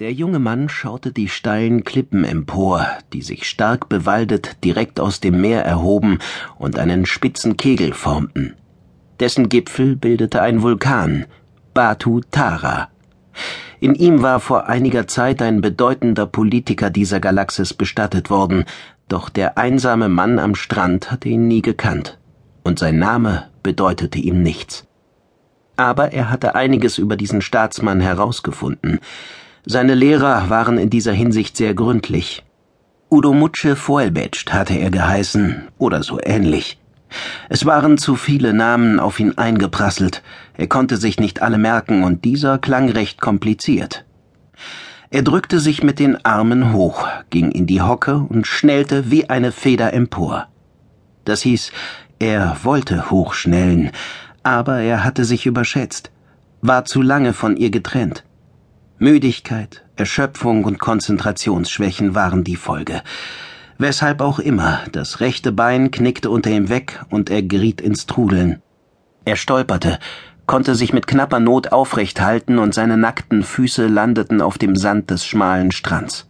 [0.00, 5.40] Der junge Mann schaute die steilen Klippen empor, die sich stark bewaldet direkt aus dem
[5.40, 6.18] Meer erhoben
[6.58, 8.54] und einen spitzen Kegel formten.
[9.20, 11.26] Dessen Gipfel bildete ein Vulkan,
[11.74, 12.88] Batu Tara.
[13.78, 18.64] In ihm war vor einiger Zeit ein bedeutender Politiker dieser Galaxis bestattet worden,
[19.06, 22.18] doch der einsame Mann am Strand hatte ihn nie gekannt,
[22.64, 24.88] und sein Name bedeutete ihm nichts.
[25.76, 28.98] Aber er hatte einiges über diesen Staatsmann herausgefunden,
[29.66, 32.44] seine Lehrer waren in dieser Hinsicht sehr gründlich.
[33.10, 36.78] Udo Mutsche Voelbetscht hatte er geheißen, oder so ähnlich.
[37.48, 40.22] Es waren zu viele Namen auf ihn eingeprasselt,
[40.56, 44.04] er konnte sich nicht alle merken, und dieser klang recht kompliziert.
[45.10, 49.52] Er drückte sich mit den Armen hoch, ging in die Hocke und schnellte wie eine
[49.52, 50.48] Feder empor.
[51.24, 51.70] Das hieß,
[52.18, 53.92] er wollte hochschnellen,
[54.42, 56.10] aber er hatte sich überschätzt,
[56.62, 58.24] war zu lange von ihr getrennt.
[58.98, 63.02] Müdigkeit, Erschöpfung und Konzentrationsschwächen waren die Folge.
[63.76, 68.62] Weshalb auch immer, das rechte Bein knickte unter ihm weg und er geriet ins Trudeln.
[69.24, 69.98] Er stolperte,
[70.46, 75.10] konnte sich mit knapper Not aufrecht halten und seine nackten Füße landeten auf dem Sand
[75.10, 76.28] des schmalen Strands.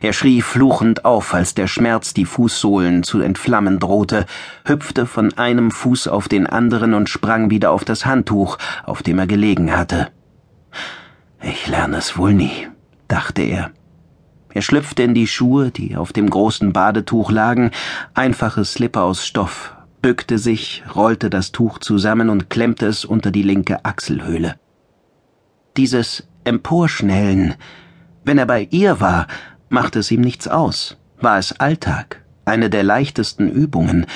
[0.00, 4.26] Er schrie fluchend auf, als der Schmerz die Fußsohlen zu entflammen drohte,
[4.64, 9.20] hüpfte von einem Fuß auf den anderen und sprang wieder auf das Handtuch, auf dem
[9.20, 10.08] er gelegen hatte.
[11.46, 12.68] Ich lerne es wohl nie,
[13.06, 13.70] dachte er.
[14.54, 17.70] Er schlüpfte in die Schuhe, die auf dem großen Badetuch lagen,
[18.14, 23.42] einfache Slipper aus Stoff, bückte sich, rollte das Tuch zusammen und klemmte es unter die
[23.42, 24.54] linke Achselhöhle.
[25.76, 27.56] Dieses Emporschnellen,
[28.24, 29.26] wenn er bei ihr war,
[29.68, 34.06] machte es ihm nichts aus, war es Alltag, eine der leichtesten Übungen,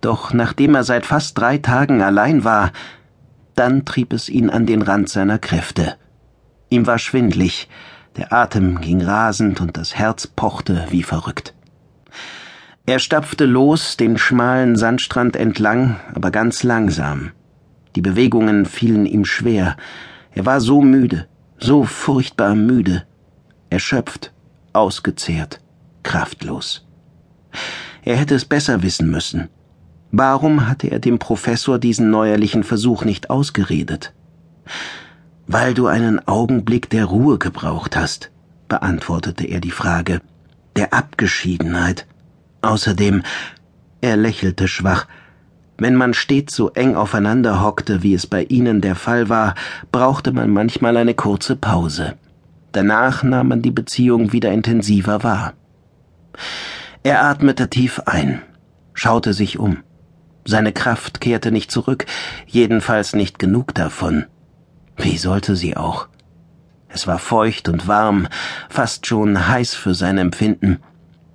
[0.00, 2.70] doch nachdem er seit fast drei Tagen allein war,
[3.56, 5.96] dann trieb es ihn an den Rand seiner Kräfte.
[6.68, 7.68] Ihm war schwindlig,
[8.16, 11.54] der Atem ging rasend und das Herz pochte wie verrückt.
[12.86, 17.32] Er stapfte los den schmalen Sandstrand entlang, aber ganz langsam.
[17.96, 19.76] Die Bewegungen fielen ihm schwer.
[20.34, 21.26] Er war so müde,
[21.58, 23.04] so furchtbar müde,
[23.70, 24.32] erschöpft,
[24.72, 25.60] ausgezehrt,
[26.02, 26.86] kraftlos.
[28.02, 29.48] Er hätte es besser wissen müssen.
[30.12, 34.12] Warum hatte er dem Professor diesen neuerlichen Versuch nicht ausgeredet?
[35.46, 38.30] Weil du einen Augenblick der Ruhe gebraucht hast,
[38.68, 40.20] beantwortete er die Frage,
[40.74, 42.06] der Abgeschiedenheit.
[42.62, 43.22] Außerdem,
[44.00, 45.06] er lächelte schwach,
[45.78, 49.54] wenn man stets so eng aufeinander hockte, wie es bei ihnen der Fall war,
[49.92, 52.14] brauchte man manchmal eine kurze Pause.
[52.72, 55.52] Danach nahm man die Beziehung wieder intensiver wahr.
[57.02, 58.42] Er atmete tief ein,
[58.94, 59.78] schaute sich um.
[60.44, 62.06] Seine Kraft kehrte nicht zurück,
[62.46, 64.26] jedenfalls nicht genug davon.
[64.96, 66.08] Wie sollte sie auch?
[66.88, 68.28] Es war feucht und warm,
[68.68, 70.78] fast schon heiß für sein Empfinden.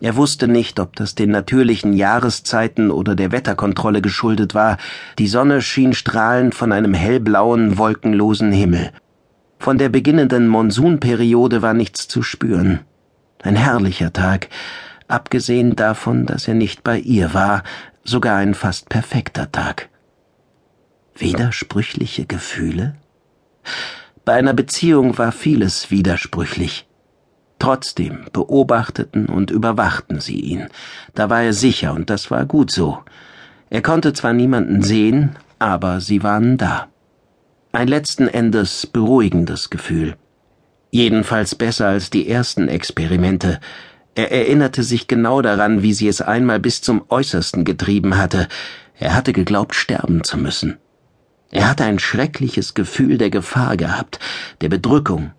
[0.00, 4.76] Er wusste nicht, ob das den natürlichen Jahreszeiten oder der Wetterkontrolle geschuldet war.
[5.18, 8.90] Die Sonne schien strahlend von einem hellblauen, wolkenlosen Himmel.
[9.58, 12.80] Von der beginnenden Monsunperiode war nichts zu spüren.
[13.42, 14.48] Ein herrlicher Tag,
[15.08, 17.62] abgesehen davon, dass er nicht bei ihr war,
[18.02, 19.88] sogar ein fast perfekter Tag.
[21.14, 22.96] Widersprüchliche Gefühle?
[24.24, 26.86] Bei einer Beziehung war vieles widersprüchlich.
[27.58, 30.68] Trotzdem beobachteten und überwachten sie ihn.
[31.14, 32.98] Da war er sicher, und das war gut so.
[33.70, 36.88] Er konnte zwar niemanden sehen, aber sie waren da.
[37.72, 40.16] Ein letzten Endes beruhigendes Gefühl.
[40.90, 43.60] Jedenfalls besser als die ersten Experimente.
[44.14, 48.48] Er erinnerte sich genau daran, wie sie es einmal bis zum Äußersten getrieben hatte.
[48.98, 50.78] Er hatte geglaubt, sterben zu müssen.
[51.54, 54.18] Er hatte ein schreckliches Gefühl der Gefahr gehabt,
[54.60, 55.30] der Bedrückung.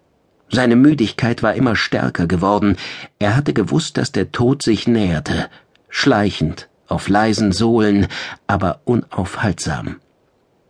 [0.49, 2.77] Seine Müdigkeit war immer stärker geworden.
[3.19, 5.49] Er hatte gewusst, dass der Tod sich näherte,
[5.89, 8.07] schleichend, auf leisen Sohlen,
[8.47, 9.97] aber unaufhaltsam.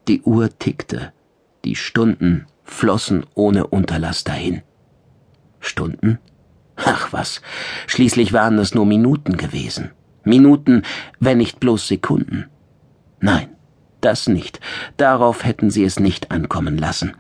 [0.08, 1.14] Die Uhr tickte,
[1.64, 4.64] die Stunden flossen ohne Unterlass dahin.
[5.60, 6.18] Stunden?
[6.76, 7.44] Ach was,
[7.86, 9.92] schließlich waren es nur Minuten gewesen.
[10.24, 10.82] Minuten,
[11.20, 12.48] wenn nicht bloß Sekunden.
[13.20, 13.50] Nein,
[14.06, 14.60] das nicht,
[14.98, 17.14] darauf hätten sie es nicht ankommen lassen.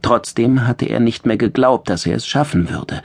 [0.00, 3.02] Trotzdem hatte er nicht mehr geglaubt, dass er es schaffen würde.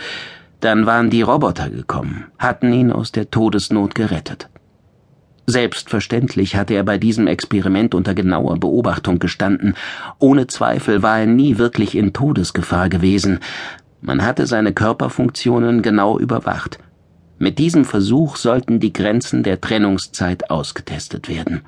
[0.60, 4.50] Dann waren die Roboter gekommen, hatten ihn aus der Todesnot gerettet.
[5.46, 9.74] Selbstverständlich hatte er bei diesem Experiment unter genauer Beobachtung gestanden.
[10.20, 13.40] Ohne Zweifel war er nie wirklich in Todesgefahr gewesen.
[14.02, 16.78] Man hatte seine Körperfunktionen genau überwacht.
[17.40, 21.62] Mit diesem Versuch sollten die Grenzen der Trennungszeit ausgetestet werden.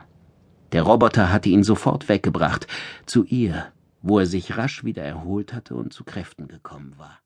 [0.71, 2.67] Der Roboter hatte ihn sofort weggebracht,
[3.05, 3.71] zu ihr,
[4.01, 7.20] wo er sich rasch wieder erholt hatte und zu Kräften gekommen war.